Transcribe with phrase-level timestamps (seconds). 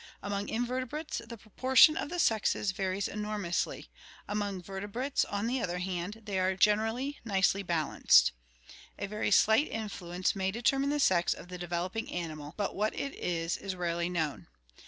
[0.23, 3.89] Among invertebrates the proportion of the sexes HEREDITY 151 varies enormously;
[4.27, 8.31] among vertebrates, on the other hand, they are generally nicely balanced.
[8.97, 12.95] A very slight influence may de termine the sex of the developing animal, but what
[12.95, 14.47] it is is rarely known.